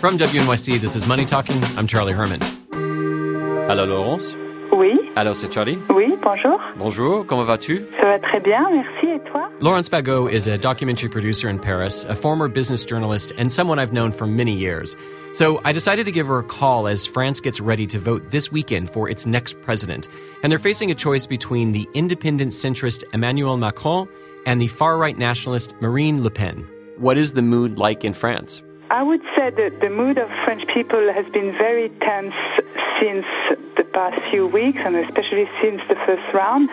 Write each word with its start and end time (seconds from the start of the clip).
From 0.00 0.16
WNYC, 0.16 0.80
this 0.80 0.96
is 0.96 1.06
Money 1.06 1.26
Talking. 1.26 1.62
I'm 1.76 1.86
Charlie 1.86 2.14
Herman. 2.14 2.40
Hello, 3.68 3.84
Laurence. 3.84 4.32
Oui. 4.72 4.98
Allô, 5.14 5.34
c'est 5.34 5.52
Charlie. 5.52 5.78
Oui, 5.90 6.16
bonjour. 6.22 6.58
Bonjour, 6.78 7.26
comment 7.26 7.44
vas-tu? 7.44 7.84
Ça 8.00 8.06
va 8.06 8.18
très 8.18 8.40
bien, 8.40 8.66
merci. 8.70 9.08
Et 9.08 9.30
toi? 9.30 9.50
Laurence 9.60 9.90
Bagot 9.90 10.28
is 10.28 10.46
a 10.46 10.56
documentary 10.56 11.10
producer 11.10 11.50
in 11.50 11.58
Paris, 11.58 12.06
a 12.08 12.14
former 12.14 12.48
business 12.48 12.82
journalist, 12.82 13.34
and 13.36 13.52
someone 13.52 13.78
I've 13.78 13.92
known 13.92 14.10
for 14.10 14.26
many 14.26 14.56
years. 14.56 14.96
So 15.34 15.60
I 15.66 15.72
decided 15.72 16.06
to 16.06 16.12
give 16.12 16.26
her 16.28 16.38
a 16.38 16.44
call 16.44 16.88
as 16.88 17.04
France 17.04 17.38
gets 17.38 17.60
ready 17.60 17.86
to 17.88 17.98
vote 17.98 18.30
this 18.30 18.50
weekend 18.50 18.88
for 18.88 19.06
its 19.06 19.26
next 19.26 19.60
president. 19.60 20.08
And 20.42 20.50
they're 20.50 20.58
facing 20.58 20.90
a 20.90 20.94
choice 20.94 21.26
between 21.26 21.72
the 21.72 21.86
independent 21.92 22.52
centrist 22.52 23.04
Emmanuel 23.12 23.58
Macron 23.58 24.08
and 24.46 24.62
the 24.62 24.68
far 24.68 24.96
right 24.96 25.18
nationalist 25.18 25.74
Marine 25.82 26.22
Le 26.22 26.30
Pen. 26.30 26.66
What 26.96 27.18
is 27.18 27.34
the 27.34 27.42
mood 27.42 27.78
like 27.78 28.02
in 28.02 28.14
France? 28.14 28.62
I 28.90 29.04
would 29.04 29.22
say 29.36 29.50
that 29.50 29.80
the 29.80 29.88
mood 29.88 30.18
of 30.18 30.28
French 30.44 30.66
people 30.74 31.12
has 31.12 31.24
been 31.32 31.52
very 31.52 31.88
tense 32.00 32.34
since 33.00 33.24
the 33.76 33.84
past 33.84 34.20
few 34.30 34.48
weeks, 34.48 34.78
and 34.84 34.96
especially 34.96 35.48
since 35.62 35.80
the 35.88 35.94
first 36.06 36.34
round. 36.34 36.68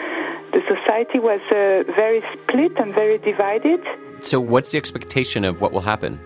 The 0.52 0.62
society 0.67 1.20
was 1.20 1.40
uh, 1.52 1.84
very 1.93 2.23
split 2.34 2.71
and 2.77 2.93
very 2.95 3.20
divided. 3.20 3.80
So, 4.21 4.40
what's 4.40 4.71
the 4.71 4.80
expectation 4.80 5.45
of 5.45 5.62
what 5.62 5.71
will 5.71 5.81
happen? 5.81 6.20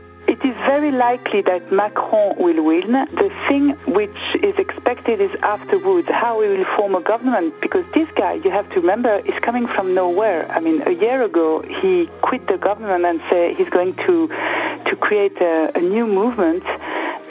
Very 0.77 0.91
likely 0.93 1.41
that 1.41 1.69
Macron 1.69 2.37
will 2.37 2.63
win. 2.63 2.93
The 2.93 3.29
thing 3.49 3.71
which 3.93 4.21
is 4.41 4.55
expected 4.57 5.19
is 5.19 5.29
afterwards 5.43 6.07
how 6.07 6.39
he 6.41 6.47
will 6.47 6.65
form 6.77 6.95
a 6.95 7.01
government 7.01 7.59
because 7.59 7.83
this 7.93 8.09
guy, 8.15 8.35
you 8.35 8.51
have 8.51 8.69
to 8.69 8.79
remember, 8.79 9.19
is 9.31 9.37
coming 9.41 9.67
from 9.67 9.93
nowhere. 9.93 10.49
I 10.49 10.61
mean, 10.61 10.81
a 10.87 10.91
year 10.91 11.23
ago 11.23 11.61
he 11.81 12.09
quit 12.21 12.47
the 12.47 12.57
government 12.57 13.03
and 13.03 13.19
said 13.29 13.57
he's 13.57 13.67
going 13.67 13.95
to 14.05 14.29
to 14.89 14.95
create 14.95 15.35
a, 15.41 15.71
a 15.75 15.81
new 15.81 16.07
movement, 16.07 16.63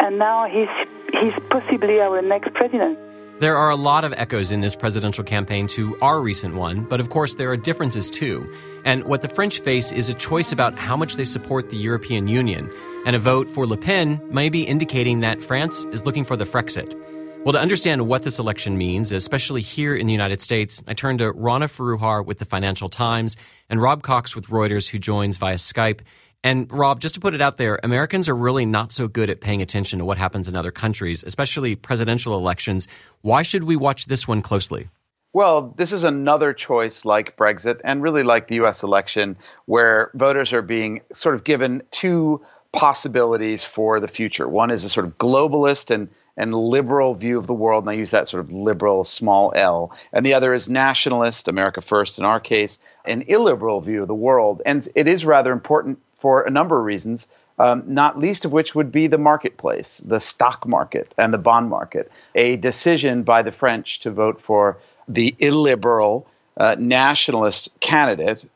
and 0.01 0.19
now 0.19 0.47
he's 0.47 0.75
he's 1.19 1.37
possibly 1.49 1.99
our 1.99 2.21
next 2.21 2.53
president. 2.53 2.99
There 3.41 3.57
are 3.57 3.71
a 3.71 3.77
lot 3.77 4.05
of 4.05 4.13
echoes 4.19 4.51
in 4.51 4.61
this 4.61 4.77
presidential 4.77 5.25
campaign 5.25 5.67
to 5.69 5.97
our 6.03 6.21
recent 6.21 6.57
one, 6.57 6.85
but 6.85 7.01
of 7.01 7.09
course 7.09 7.37
there 7.37 7.51
are 7.51 7.57
differences 7.57 8.11
too. 8.11 8.47
And 8.85 9.05
what 9.05 9.23
the 9.23 9.31
French 9.31 9.61
face 9.61 9.93
is 9.93 10.11
a 10.11 10.15
choice 10.15 10.53
about 10.53 10.75
how 10.75 10.95
much 10.95 11.17
they 11.17 11.25
support 11.25 11.71
the 11.71 11.79
European 11.79 12.29
Union. 12.29 12.71
And 13.07 13.17
a 13.17 13.19
vote 13.19 13.49
for 13.49 13.67
Le 13.67 13.79
Pen 13.79 14.21
may 14.31 14.51
be 14.51 14.65
indicating 14.65 15.21
that 15.21 15.43
France 15.43 15.85
is 15.85 16.05
looking 16.05 16.23
for 16.23 16.37
the 16.37 16.45
Frexit. 16.45 16.95
Well, 17.43 17.55
to 17.55 17.59
understand 17.59 18.07
what 18.07 18.25
this 18.25 18.39
election 18.39 18.77
means, 18.77 19.11
especially 19.11 19.63
here 19.63 19.97
in 19.97 20.07
the 20.07 20.13
United 20.13 20.43
States, 20.43 20.83
I 20.87 20.93
turn 20.93 21.17
to 21.17 21.33
Rana 21.33 21.69
Foroohar 21.69 22.23
with 22.23 22.41
the 22.41 22.45
Financial 22.45 22.91
Times 22.91 23.39
and 23.71 23.81
Rob 23.81 24.03
Cox 24.03 24.37
with 24.37 24.49
Reuters, 24.49 24.87
who 24.87 24.99
joins 24.99 25.39
via 25.39 25.55
Skype. 25.55 26.01
And 26.43 26.73
Rob, 26.73 27.01
just 27.01 27.15
to 27.17 27.21
put 27.21 27.35
it 27.35 27.43
out 27.43 27.59
there, 27.59 27.79
Americans 27.83 28.29
are 28.29 28.37
really 28.37 28.65
not 28.65 28.93
so 28.93 29.09
good 29.09 29.29
at 29.29 29.41
paying 29.41 29.61
attention 29.61 29.99
to 29.99 30.05
what 30.05 30.17
happens 30.17 30.49
in 30.49 30.57
other 30.57 30.71
countries, 30.71 31.23
especially 31.23 31.77
presidential 31.77 32.35
elections. 32.35 32.89
Why 33.21 33.43
should 33.43 33.65
we 33.65 33.77
watch 33.77 34.07
this 34.07 34.27
one 34.27 34.41
closely? 34.41 34.89
Well, 35.33 35.75
this 35.77 35.93
is 35.93 36.03
another 36.03 36.53
choice 36.53 37.05
like 37.05 37.37
Brexit 37.37 37.81
and 37.85 38.03
really 38.03 38.23
like 38.23 38.49
the 38.49 38.57
US 38.63 38.83
election, 38.83 39.37
where 39.67 40.11
voters 40.15 40.53
are 40.53 40.63
being 40.63 41.03
sort 41.15 41.35
of 41.35 41.45
given 41.45 41.83
two 41.91 42.41
possibilities 42.73 43.63
for 43.63 44.01
the 44.01 44.09
future. 44.09 44.49
One 44.49 44.71
is 44.71 44.85
a 44.85 44.89
sort 44.89 45.07
of 45.07 45.19
globalist 45.19 45.95
and 45.95 46.09
and 46.37 46.55
liberal 46.55 47.15
view 47.15 47.39
of 47.39 47.47
the 47.47 47.53
world, 47.53 47.85
and 47.85 47.91
I 47.91 47.95
use 47.95 48.13
that 48.13 48.29
sort 48.29 48.41
of 48.41 48.51
liberal 48.51 49.05
small 49.05 49.53
l. 49.55 49.93
And 50.11 50.25
the 50.25 50.35
other 50.35 50.55
is 50.55 50.71
nationalist, 50.71 51.49
America 51.49 51.83
first 51.83 52.19
in 52.19 52.25
our 52.25 52.41
case, 52.41 52.79
an 53.05 53.25
illiberal 53.29 53.83
view 53.83 54.01
of 54.01 54.09
the 54.09 54.15
world. 54.15 54.63
And 54.65 54.89
it 54.95 55.07
is 55.07 55.25
rather 55.25 55.53
important 55.53 55.99
for 56.21 56.43
a 56.43 56.51
number 56.51 56.79
of 56.79 56.85
reasons, 56.85 57.29
um, 57.59 57.83
not 57.87 58.19
least 58.19 58.45
of 58.45 58.53
which 58.53 58.75
would 58.75 58.91
be 58.91 59.07
the 59.07 59.19
marketplace, 59.19 60.01
the 60.05 60.21
stock 60.21 60.67
market 60.67 61.13
and 61.19 61.35
the 61.35 61.39
bond 61.39 61.69
market. 61.69 62.11
A 62.35 62.57
decision 62.57 63.23
by 63.23 63.43
the 63.43 63.53
French 63.53 64.01
to 64.01 64.11
vote 64.11 64.41
for 64.41 64.79
the 65.09 65.35
illiberal 65.39 66.27
uh, 66.57 66.77
nationalist 66.79 67.69
candidate 67.81 68.49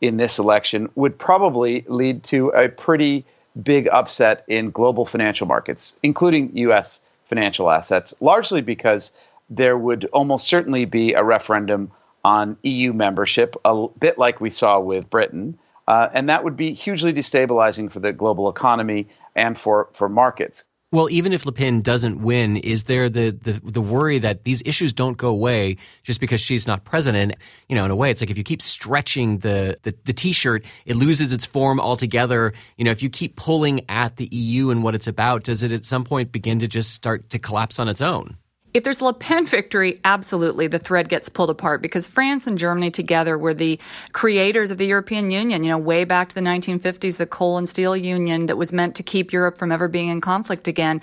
in 0.00 0.16
this 0.16 0.38
election 0.38 0.88
would 0.94 1.18
probably 1.18 1.84
lead 1.88 2.24
to 2.24 2.48
a 2.48 2.68
pretty 2.68 3.24
big 3.60 3.88
upset 3.88 4.44
in 4.48 4.70
global 4.70 5.04
financial 5.04 5.46
markets, 5.46 5.94
including 6.02 6.56
U.S. 6.56 7.00
financial 7.26 7.70
assets, 7.70 8.14
largely 8.20 8.60
because 8.60 9.12
there 9.48 9.76
would 9.76 10.04
almost 10.12 10.46
certainly 10.46 10.84
be 10.84 11.14
a 11.14 11.24
referendum 11.24 11.90
on 12.24 12.56
EU 12.62 12.92
membership, 12.92 13.56
a 13.64 13.88
bit 13.98 14.18
like 14.18 14.40
we 14.40 14.50
saw 14.50 14.78
with 14.78 15.10
Britain. 15.10 15.58
Uh, 15.90 16.08
and 16.14 16.28
that 16.28 16.44
would 16.44 16.56
be 16.56 16.72
hugely 16.72 17.12
destabilizing 17.12 17.90
for 17.90 17.98
the 17.98 18.12
global 18.12 18.48
economy 18.48 19.08
and 19.34 19.58
for, 19.58 19.88
for 19.92 20.08
markets. 20.08 20.64
Well, 20.92 21.10
even 21.10 21.32
if 21.32 21.44
Le 21.44 21.50
Pen 21.50 21.82
doesn't 21.82 22.22
win, 22.22 22.58
is 22.58 22.84
there 22.84 23.08
the, 23.08 23.30
the, 23.30 23.60
the 23.64 23.80
worry 23.80 24.20
that 24.20 24.44
these 24.44 24.62
issues 24.64 24.92
don't 24.92 25.16
go 25.16 25.30
away 25.30 25.78
just 26.04 26.20
because 26.20 26.40
she's 26.40 26.64
not 26.64 26.84
president? 26.84 27.34
You 27.68 27.74
know, 27.74 27.84
in 27.84 27.90
a 27.90 27.96
way, 27.96 28.08
it's 28.08 28.20
like 28.20 28.30
if 28.30 28.38
you 28.38 28.44
keep 28.44 28.62
stretching 28.62 29.38
the, 29.38 29.78
the, 29.82 29.92
the 30.04 30.12
T-shirt, 30.12 30.64
it 30.86 30.94
loses 30.94 31.32
its 31.32 31.44
form 31.44 31.80
altogether. 31.80 32.52
You 32.76 32.84
know, 32.84 32.92
if 32.92 33.02
you 33.02 33.10
keep 33.10 33.34
pulling 33.34 33.84
at 33.88 34.14
the 34.14 34.28
EU 34.30 34.70
and 34.70 34.84
what 34.84 34.94
it's 34.94 35.08
about, 35.08 35.42
does 35.42 35.64
it 35.64 35.72
at 35.72 35.86
some 35.86 36.04
point 36.04 36.30
begin 36.30 36.60
to 36.60 36.68
just 36.68 36.92
start 36.92 37.30
to 37.30 37.40
collapse 37.40 37.80
on 37.80 37.88
its 37.88 38.00
own? 38.00 38.36
If 38.72 38.84
there's 38.84 39.02
Le 39.02 39.12
Pen 39.12 39.46
victory, 39.46 40.00
absolutely 40.04 40.68
the 40.68 40.78
thread 40.78 41.08
gets 41.08 41.28
pulled 41.28 41.50
apart 41.50 41.82
because 41.82 42.06
France 42.06 42.46
and 42.46 42.56
Germany 42.56 42.90
together 42.90 43.36
were 43.36 43.54
the 43.54 43.80
creators 44.12 44.70
of 44.70 44.78
the 44.78 44.86
European 44.86 45.30
Union, 45.30 45.64
you 45.64 45.68
know, 45.68 45.78
way 45.78 46.04
back 46.04 46.28
to 46.28 46.34
the 46.34 46.40
1950s, 46.40 47.16
the 47.16 47.26
coal 47.26 47.58
and 47.58 47.68
steel 47.68 47.96
union 47.96 48.46
that 48.46 48.56
was 48.56 48.72
meant 48.72 48.94
to 48.94 49.02
keep 49.02 49.32
Europe 49.32 49.58
from 49.58 49.72
ever 49.72 49.88
being 49.88 50.08
in 50.08 50.20
conflict 50.20 50.68
again. 50.68 51.00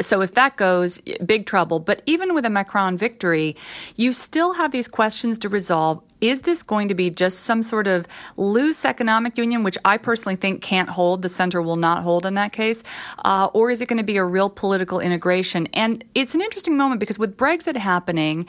So 0.00 0.20
if 0.20 0.34
that 0.34 0.56
goes, 0.56 1.00
big 1.24 1.46
trouble. 1.46 1.80
But 1.80 2.02
even 2.04 2.34
with 2.34 2.44
a 2.44 2.50
Macron 2.50 2.96
victory, 2.98 3.56
you 3.96 4.12
still 4.12 4.52
have 4.52 4.70
these 4.70 4.88
questions 4.88 5.38
to 5.38 5.48
resolve 5.48 6.02
is 6.28 6.42
this 6.42 6.62
going 6.62 6.88
to 6.88 6.94
be 6.94 7.10
just 7.10 7.40
some 7.40 7.62
sort 7.62 7.86
of 7.86 8.06
loose 8.36 8.84
economic 8.84 9.38
union, 9.38 9.62
which 9.62 9.78
I 9.84 9.96
personally 9.96 10.36
think 10.36 10.62
can't 10.62 10.88
hold, 10.88 11.22
the 11.22 11.28
center 11.28 11.62
will 11.62 11.76
not 11.76 12.02
hold 12.02 12.26
in 12.26 12.34
that 12.34 12.52
case, 12.52 12.82
uh, 13.24 13.48
or 13.52 13.70
is 13.70 13.80
it 13.80 13.88
going 13.88 13.98
to 13.98 14.04
be 14.04 14.16
a 14.16 14.24
real 14.24 14.50
political 14.50 15.00
integration? 15.00 15.66
And 15.74 16.04
it's 16.14 16.34
an 16.34 16.40
interesting 16.40 16.76
moment 16.76 17.00
because 17.00 17.18
with 17.18 17.36
Brexit 17.36 17.76
happening, 17.76 18.46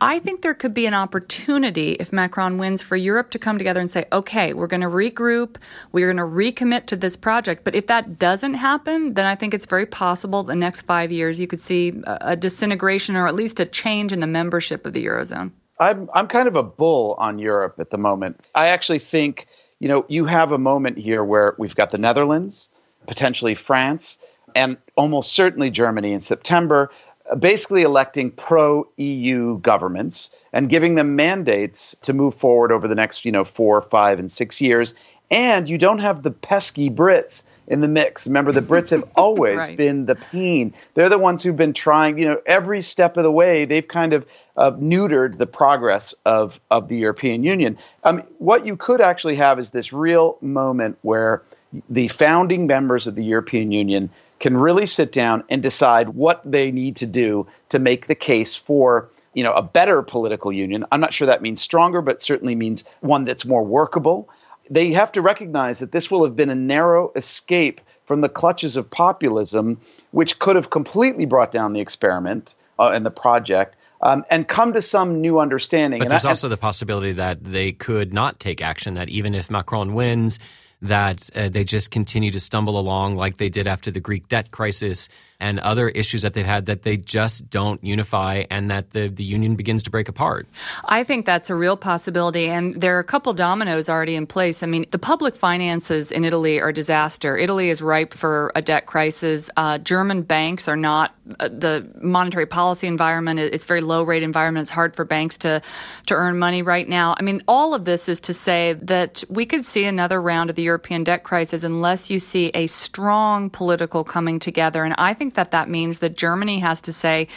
I 0.00 0.18
think 0.18 0.42
there 0.42 0.54
could 0.54 0.74
be 0.74 0.86
an 0.86 0.94
opportunity 0.94 1.92
if 1.92 2.12
Macron 2.12 2.58
wins 2.58 2.82
for 2.82 2.96
Europe 2.96 3.30
to 3.30 3.38
come 3.38 3.58
together 3.58 3.80
and 3.80 3.90
say, 3.90 4.04
okay, 4.12 4.52
we're 4.52 4.66
going 4.66 4.80
to 4.80 4.88
regroup, 4.88 5.56
we're 5.92 6.12
going 6.12 6.16
to 6.16 6.22
recommit 6.22 6.86
to 6.86 6.96
this 6.96 7.16
project. 7.16 7.64
But 7.64 7.74
if 7.74 7.86
that 7.86 8.18
doesn't 8.18 8.54
happen, 8.54 9.14
then 9.14 9.26
I 9.26 9.34
think 9.34 9.54
it's 9.54 9.66
very 9.66 9.86
possible 9.86 10.42
the 10.42 10.54
next 10.54 10.82
five 10.82 11.12
years 11.12 11.40
you 11.40 11.46
could 11.46 11.60
see 11.60 12.02
a 12.06 12.36
disintegration 12.36 13.16
or 13.16 13.26
at 13.26 13.34
least 13.34 13.60
a 13.60 13.66
change 13.66 14.12
in 14.12 14.20
the 14.20 14.26
membership 14.26 14.86
of 14.86 14.92
the 14.92 15.04
Eurozone. 15.06 15.52
I'm 15.82 16.08
I'm 16.14 16.28
kind 16.28 16.46
of 16.46 16.54
a 16.54 16.62
bull 16.62 17.14
on 17.18 17.38
Europe 17.38 17.76
at 17.78 17.90
the 17.90 17.98
moment. 17.98 18.40
I 18.54 18.68
actually 18.68 19.00
think 19.00 19.48
you 19.80 19.88
know 19.88 20.04
you 20.08 20.24
have 20.26 20.52
a 20.52 20.58
moment 20.58 20.98
here 20.98 21.24
where 21.24 21.54
we've 21.58 21.74
got 21.74 21.90
the 21.90 21.98
Netherlands, 21.98 22.68
potentially 23.06 23.54
France, 23.54 24.18
and 24.54 24.76
almost 24.96 25.32
certainly 25.32 25.70
Germany 25.70 26.12
in 26.12 26.22
September, 26.22 26.90
basically 27.38 27.82
electing 27.82 28.30
pro 28.30 28.86
EU 28.96 29.58
governments 29.58 30.30
and 30.52 30.70
giving 30.70 30.94
them 30.94 31.16
mandates 31.16 31.96
to 32.02 32.12
move 32.12 32.34
forward 32.34 32.70
over 32.70 32.86
the 32.86 32.94
next 32.94 33.24
you 33.24 33.32
know 33.32 33.44
four, 33.44 33.82
five, 33.82 34.20
and 34.20 34.30
six 34.30 34.60
years. 34.60 34.94
And 35.30 35.68
you 35.68 35.78
don't 35.78 35.98
have 35.98 36.22
the 36.22 36.30
pesky 36.30 36.90
Brits 36.90 37.42
in 37.66 37.80
the 37.80 37.88
mix. 37.88 38.26
Remember, 38.26 38.52
the 38.52 38.62
Brits 38.62 38.90
have 38.90 39.04
always 39.16 39.58
right. 39.58 39.76
been 39.76 40.06
the 40.06 40.14
pain. 40.14 40.74
They're 40.94 41.08
the 41.08 41.18
ones 41.18 41.42
who've 41.42 41.56
been 41.56 41.74
trying, 41.74 42.18
you 42.18 42.26
know, 42.26 42.40
every 42.46 42.82
step 42.82 43.16
of 43.16 43.24
the 43.24 43.30
way. 43.30 43.64
They've 43.64 43.86
kind 43.86 44.12
of 44.12 44.26
uh, 44.56 44.72
neutered 44.72 45.38
the 45.38 45.46
progress 45.46 46.14
of 46.24 46.60
of 46.70 46.88
the 46.88 46.96
European 46.96 47.44
Union. 47.44 47.78
Um, 48.04 48.22
what 48.38 48.66
you 48.66 48.76
could 48.76 49.00
actually 49.00 49.36
have 49.36 49.58
is 49.58 49.70
this 49.70 49.92
real 49.92 50.38
moment 50.40 50.98
where 51.02 51.42
the 51.88 52.08
founding 52.08 52.66
members 52.66 53.06
of 53.06 53.14
the 53.14 53.24
European 53.24 53.72
Union 53.72 54.10
can 54.40 54.56
really 54.56 54.86
sit 54.86 55.12
down 55.12 55.44
and 55.48 55.62
decide 55.62 56.08
what 56.08 56.42
they 56.44 56.72
need 56.72 56.96
to 56.96 57.06
do 57.06 57.46
to 57.68 57.78
make 57.78 58.08
the 58.08 58.14
case 58.14 58.54
for 58.54 59.08
you 59.34 59.44
know 59.44 59.52
a 59.52 59.62
better 59.62 60.02
political 60.02 60.52
union. 60.52 60.84
I'm 60.92 61.00
not 61.00 61.14
sure 61.14 61.26
that 61.28 61.42
means 61.42 61.62
stronger, 61.62 62.02
but 62.02 62.22
certainly 62.22 62.54
means 62.54 62.84
one 63.00 63.24
that's 63.24 63.44
more 63.46 63.62
workable 63.64 64.28
they 64.72 64.92
have 64.92 65.12
to 65.12 65.20
recognize 65.20 65.80
that 65.80 65.92
this 65.92 66.10
will 66.10 66.24
have 66.24 66.34
been 66.34 66.48
a 66.48 66.54
narrow 66.54 67.12
escape 67.14 67.80
from 68.06 68.22
the 68.22 68.28
clutches 68.28 68.76
of 68.76 68.90
populism, 68.90 69.78
which 70.12 70.38
could 70.38 70.56
have 70.56 70.70
completely 70.70 71.26
brought 71.26 71.52
down 71.52 71.74
the 71.74 71.80
experiment 71.80 72.54
uh, 72.78 72.90
and 72.90 73.04
the 73.04 73.10
project. 73.10 73.76
Um, 74.00 74.24
and 74.30 74.48
come 74.48 74.72
to 74.72 74.82
some 74.82 75.20
new 75.20 75.38
understanding. 75.38 75.98
But 75.98 76.06
and 76.06 76.10
there's 76.10 76.24
I, 76.24 76.30
also 76.30 76.48
the 76.48 76.56
possibility 76.56 77.12
that 77.12 77.44
they 77.44 77.70
could 77.70 78.12
not 78.12 78.40
take 78.40 78.60
action. 78.60 78.94
That 78.94 79.08
even 79.10 79.32
if 79.32 79.48
Macron 79.48 79.94
wins, 79.94 80.40
that 80.82 81.30
uh, 81.34 81.48
they 81.48 81.64
just 81.64 81.90
continue 81.90 82.30
to 82.32 82.40
stumble 82.40 82.78
along 82.78 83.16
like 83.16 83.38
they 83.38 83.48
did 83.48 83.66
after 83.66 83.90
the 83.90 84.00
Greek 84.00 84.28
debt 84.28 84.50
crisis 84.50 85.08
and 85.42 85.58
other 85.58 85.88
issues 85.88 86.22
that 86.22 86.34
they've 86.34 86.46
had 86.46 86.66
that 86.66 86.82
they 86.82 86.96
just 86.96 87.50
don't 87.50 87.82
unify 87.82 88.44
and 88.48 88.70
that 88.70 88.92
the, 88.92 89.08
the 89.08 89.24
union 89.24 89.56
begins 89.56 89.82
to 89.82 89.90
break 89.90 90.08
apart? 90.08 90.46
I 90.84 91.02
think 91.02 91.26
that's 91.26 91.50
a 91.50 91.54
real 91.56 91.76
possibility. 91.76 92.48
And 92.48 92.80
there 92.80 92.96
are 92.96 93.00
a 93.00 93.04
couple 93.04 93.32
dominoes 93.32 93.88
already 93.88 94.14
in 94.14 94.26
place. 94.26 94.62
I 94.62 94.66
mean, 94.66 94.86
the 94.92 95.00
public 95.00 95.34
finances 95.34 96.12
in 96.12 96.24
Italy 96.24 96.60
are 96.60 96.68
a 96.68 96.72
disaster. 96.72 97.36
Italy 97.36 97.70
is 97.70 97.82
ripe 97.82 98.14
for 98.14 98.52
a 98.54 98.62
debt 98.62 98.86
crisis. 98.86 99.50
Uh, 99.56 99.78
German 99.78 100.22
banks 100.22 100.68
are 100.68 100.76
not 100.76 101.12
uh, 101.40 101.48
the 101.48 101.88
monetary 102.00 102.46
policy 102.46 102.86
environment. 102.86 103.40
It's 103.40 103.64
very 103.64 103.80
low 103.80 104.04
rate 104.04 104.22
environment. 104.22 104.62
It's 104.62 104.70
hard 104.70 104.94
for 104.94 105.04
banks 105.04 105.38
to, 105.38 105.60
to 106.06 106.14
earn 106.14 106.38
money 106.38 106.62
right 106.62 106.88
now. 106.88 107.16
I 107.18 107.22
mean, 107.22 107.42
all 107.48 107.74
of 107.74 107.84
this 107.84 108.08
is 108.08 108.20
to 108.20 108.34
say 108.34 108.74
that 108.82 109.24
we 109.28 109.44
could 109.44 109.66
see 109.66 109.84
another 109.84 110.22
round 110.22 110.50
of 110.50 110.56
the 110.56 110.68
European 110.72 111.04
debt 111.04 111.22
crisis 111.22 111.64
unless 111.64 112.10
you 112.10 112.18
see 112.18 112.46
a 112.54 112.66
strong 112.66 113.50
political 113.50 114.04
coming 114.04 114.38
together. 114.38 114.84
And 114.84 114.94
I 115.10 115.12
think 115.14 115.34
that 115.34 115.50
that 115.50 115.68
means 115.68 115.98
that 115.98 116.16
Germany 116.16 116.60
has 116.60 116.80
to 116.82 116.92
say, 116.92 117.28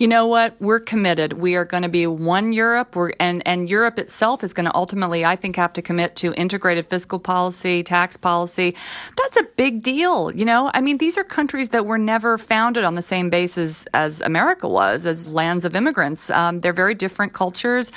you 0.00 0.06
know 0.06 0.26
what, 0.26 0.54
we're 0.60 0.78
committed. 0.78 1.32
We 1.32 1.56
are 1.56 1.64
going 1.64 1.82
to 1.82 1.88
be 1.88 2.06
one 2.06 2.52
Europe. 2.52 2.94
We're, 2.94 3.12
and, 3.18 3.42
and 3.44 3.68
Europe 3.68 3.98
itself 3.98 4.44
is 4.44 4.52
going 4.52 4.66
to 4.66 4.74
ultimately, 4.74 5.24
I 5.24 5.34
think, 5.34 5.56
have 5.56 5.72
to 5.72 5.82
commit 5.82 6.14
to 6.22 6.32
integrated 6.34 6.86
fiscal 6.86 7.18
policy, 7.18 7.82
tax 7.82 8.16
policy. 8.16 8.76
That's 9.16 9.36
a 9.36 9.42
big 9.56 9.82
deal. 9.82 10.30
You 10.30 10.44
know, 10.44 10.70
I 10.72 10.80
mean, 10.80 10.98
these 10.98 11.18
are 11.18 11.24
countries 11.24 11.70
that 11.70 11.84
were 11.84 11.98
never 11.98 12.38
founded 12.38 12.84
on 12.84 12.94
the 12.94 13.02
same 13.02 13.28
basis 13.28 13.86
as 13.92 14.20
America 14.20 14.68
was, 14.68 15.04
as 15.04 15.34
lands 15.34 15.64
of 15.64 15.74
immigrants. 15.74 16.30
Um, 16.30 16.60
they're 16.60 16.72
very 16.84 16.94
different 16.94 17.32
cultures. 17.32 17.90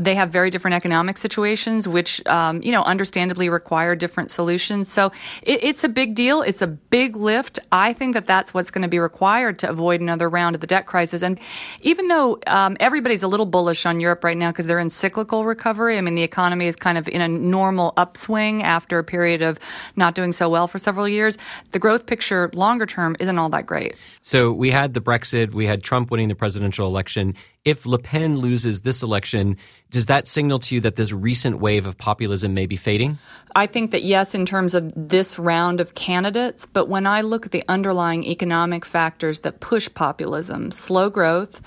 They 0.00 0.14
have 0.14 0.30
very 0.30 0.50
different 0.50 0.76
economic 0.76 1.18
situations, 1.18 1.88
which, 1.88 2.24
um, 2.26 2.62
you 2.62 2.70
know, 2.70 2.84
understandably 2.84 3.48
require 3.48 3.96
different 4.28 4.30
solutions. 4.30 4.92
So 4.92 5.12
it, 5.42 5.60
it's 5.62 5.84
a 5.84 5.88
big 5.88 6.14
deal. 6.14 6.42
It's 6.42 6.62
a 6.62 6.66
big 6.66 7.16
lift. 7.16 7.58
I 7.72 7.92
think 7.92 8.14
that 8.14 8.26
that's 8.26 8.54
what's 8.54 8.70
going 8.70 8.82
to 8.82 8.88
be 8.88 8.98
required 8.98 9.58
to 9.60 9.68
avoid 9.68 10.00
another 10.00 10.28
round 10.28 10.54
of 10.54 10.60
the 10.60 10.66
debt 10.66 10.86
crisis. 10.86 11.22
And 11.22 11.38
even 11.80 12.08
though 12.08 12.38
um, 12.46 12.76
everybody's 12.80 13.22
a 13.22 13.28
little 13.28 13.46
bullish 13.46 13.86
on 13.86 14.00
Europe 14.00 14.24
right 14.24 14.36
now 14.36 14.50
because 14.50 14.66
they're 14.66 14.78
in 14.78 14.90
cyclical 14.90 15.44
recovery, 15.44 15.98
I 15.98 16.00
mean, 16.00 16.14
the 16.14 16.22
economy 16.22 16.66
is 16.66 16.76
kind 16.76 16.98
of 16.98 17.08
in 17.08 17.20
a 17.20 17.28
normal 17.28 17.92
upswing 17.96 18.62
after 18.62 18.98
a 18.98 19.04
period 19.04 19.42
of 19.42 19.58
not 19.96 20.14
doing 20.14 20.32
so 20.32 20.48
well 20.48 20.66
for 20.68 20.78
several 20.78 21.08
years. 21.08 21.38
The 21.72 21.78
growth 21.78 22.06
picture 22.06 22.50
longer 22.54 22.86
term 22.86 23.16
isn't 23.20 23.38
all 23.38 23.50
that 23.50 23.66
great. 23.66 23.94
So 24.22 24.52
we 24.52 24.70
had 24.70 24.94
the 24.94 25.00
Brexit, 25.00 25.52
we 25.52 25.66
had 25.66 25.82
Trump 25.82 26.10
winning 26.10 26.28
the 26.28 26.34
presidential 26.34 26.86
election. 26.86 27.34
If 27.64 27.84
Le 27.84 27.98
Pen 27.98 28.38
loses 28.38 28.80
this 28.82 29.02
election, 29.02 29.56
does 29.90 30.06
that 30.06 30.28
signal 30.28 30.58
to 30.60 30.74
you 30.74 30.80
that 30.82 30.96
this 30.96 31.12
recent 31.12 31.58
wave 31.58 31.86
of 31.86 31.98
populism 31.98 32.54
may 32.54 32.66
be 32.66 32.76
fading? 32.76 33.18
I 33.54 33.66
think 33.66 33.90
that 33.90 34.04
yes, 34.04 34.34
in 34.34 34.46
terms 34.46 34.74
of 34.74 34.92
this 34.96 35.38
round 35.38 35.80
of 35.80 35.94
candidates, 35.94 36.66
but 36.66 36.88
when 36.88 37.06
I 37.06 37.20
look 37.22 37.46
at 37.46 37.52
the 37.52 37.64
underlying 37.68 38.24
economic 38.24 38.84
factors 38.84 39.40
that 39.40 39.60
push 39.60 39.88
populism, 39.92 40.70
slow 40.70 41.10
growth, 41.10 41.60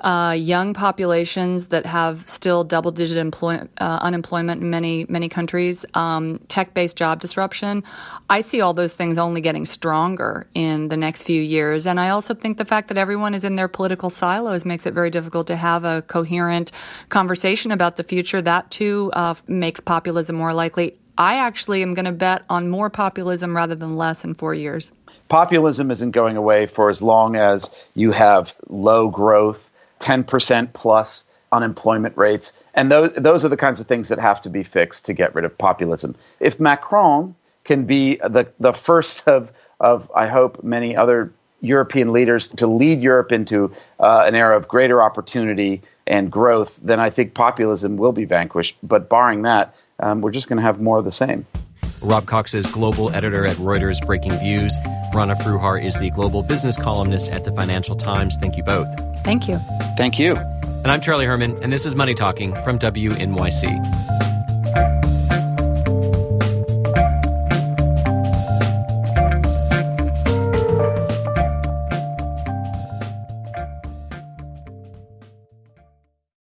uh, 0.00 0.32
young 0.32 0.74
populations 0.74 1.68
that 1.68 1.86
have 1.86 2.28
still 2.28 2.64
double 2.64 2.90
digit 2.90 3.16
employ- 3.16 3.66
uh, 3.78 3.98
unemployment 4.00 4.62
in 4.62 4.70
many, 4.70 5.06
many 5.08 5.28
countries, 5.28 5.84
um, 5.94 6.38
tech 6.48 6.74
based 6.74 6.96
job 6.96 7.20
disruption. 7.20 7.82
I 8.28 8.40
see 8.40 8.60
all 8.60 8.74
those 8.74 8.92
things 8.92 9.18
only 9.18 9.40
getting 9.40 9.66
stronger 9.66 10.46
in 10.54 10.88
the 10.88 10.96
next 10.96 11.24
few 11.24 11.40
years. 11.40 11.86
And 11.86 12.00
I 12.00 12.10
also 12.10 12.34
think 12.34 12.58
the 12.58 12.64
fact 12.64 12.88
that 12.88 12.98
everyone 12.98 13.34
is 13.34 13.44
in 13.44 13.56
their 13.56 13.68
political 13.68 14.10
silos 14.10 14.64
makes 14.64 14.86
it 14.86 14.94
very 14.94 15.10
difficult 15.10 15.46
to 15.48 15.56
have 15.56 15.84
a 15.84 16.02
coherent 16.02 16.72
conversation 17.08 17.72
about 17.72 17.96
the 17.96 18.02
future. 18.02 18.40
That 18.40 18.70
too 18.70 19.10
uh, 19.14 19.34
makes 19.46 19.80
populism 19.80 20.36
more 20.36 20.54
likely. 20.54 20.96
I 21.18 21.34
actually 21.34 21.82
am 21.82 21.94
going 21.94 22.06
to 22.06 22.12
bet 22.12 22.42
on 22.48 22.70
more 22.70 22.88
populism 22.88 23.54
rather 23.54 23.74
than 23.74 23.96
less 23.96 24.24
in 24.24 24.34
four 24.34 24.54
years 24.54 24.92
populism 25.30 25.90
isn't 25.90 26.10
going 26.10 26.36
away 26.36 26.66
for 26.66 26.90
as 26.90 27.00
long 27.00 27.36
as 27.36 27.70
you 27.94 28.10
have 28.10 28.54
low 28.68 29.08
growth 29.08 29.69
10% 30.00 30.72
plus 30.72 31.24
unemployment 31.52 32.16
rates. 32.16 32.52
And 32.74 32.90
those, 32.90 33.12
those 33.12 33.44
are 33.44 33.48
the 33.48 33.56
kinds 33.56 33.80
of 33.80 33.86
things 33.86 34.08
that 34.08 34.18
have 34.18 34.40
to 34.42 34.50
be 34.50 34.62
fixed 34.62 35.06
to 35.06 35.12
get 35.12 35.34
rid 35.34 35.44
of 35.44 35.56
populism. 35.56 36.14
If 36.38 36.60
Macron 36.60 37.34
can 37.64 37.84
be 37.84 38.16
the, 38.16 38.50
the 38.58 38.72
first 38.72 39.26
of, 39.28 39.52
of, 39.80 40.10
I 40.14 40.26
hope, 40.26 40.62
many 40.62 40.96
other 40.96 41.32
European 41.60 42.12
leaders 42.12 42.48
to 42.48 42.66
lead 42.66 43.00
Europe 43.00 43.32
into 43.32 43.72
uh, 43.98 44.24
an 44.26 44.34
era 44.34 44.56
of 44.56 44.66
greater 44.66 45.02
opportunity 45.02 45.82
and 46.06 46.30
growth, 46.30 46.78
then 46.82 46.98
I 46.98 47.10
think 47.10 47.34
populism 47.34 47.96
will 47.96 48.12
be 48.12 48.24
vanquished. 48.24 48.76
But 48.82 49.08
barring 49.08 49.42
that, 49.42 49.74
um, 49.98 50.22
we're 50.22 50.32
just 50.32 50.48
going 50.48 50.56
to 50.56 50.62
have 50.62 50.80
more 50.80 50.98
of 50.98 51.04
the 51.04 51.12
same. 51.12 51.46
Rob 52.02 52.26
Cox 52.26 52.54
is 52.54 52.66
global 52.66 53.14
editor 53.14 53.46
at 53.46 53.56
Reuters 53.56 54.00
Breakingviews. 54.00 54.72
Rana 55.14 55.34
Foroohar 55.36 55.82
is 55.82 55.94
the 55.96 56.10
global 56.10 56.42
business 56.42 56.76
columnist 56.76 57.30
at 57.30 57.44
the 57.44 57.52
Financial 57.52 57.94
Times. 57.94 58.36
Thank 58.36 58.56
you 58.56 58.62
both. 58.62 58.88
Thank 59.22 59.48
you. 59.48 59.58
Thank 59.96 60.18
you. 60.18 60.36
And 60.36 60.86
I'm 60.86 61.00
Charlie 61.00 61.26
Herman, 61.26 61.62
and 61.62 61.72
this 61.72 61.84
is 61.84 61.94
Money 61.94 62.14
Talking 62.14 62.54
from 62.64 62.78
WNYC. 62.78 64.29